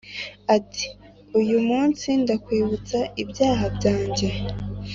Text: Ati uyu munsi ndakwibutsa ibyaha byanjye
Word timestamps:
Ati 0.57 0.87
uyu 1.39 1.57
munsi 1.67 2.07
ndakwibutsa 2.21 2.99
ibyaha 3.21 3.65
byanjye 3.75 4.27